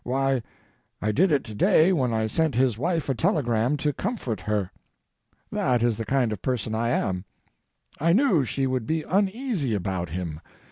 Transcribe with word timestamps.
Why, 0.03 0.41
I 0.99 1.11
did 1.11 1.31
it 1.31 1.43
to 1.43 1.53
day 1.53 1.93
when 1.93 2.11
I 2.11 2.25
sent 2.25 2.55
his 2.55 2.75
wife 2.75 3.07
a 3.07 3.13
telegram 3.13 3.77
to 3.77 3.93
comfort 3.93 4.41
her. 4.41 4.71
That 5.51 5.83
is 5.83 5.97
the 5.97 6.05
kind 6.05 6.31
of 6.31 6.41
person 6.41 6.73
I 6.73 6.89
am. 6.89 7.23
I 7.99 8.11
knew 8.11 8.43
she 8.43 8.65
would 8.65 8.87
be 8.87 9.03
uneasy 9.03 9.75
about 9.75 10.09
him. 10.09 10.41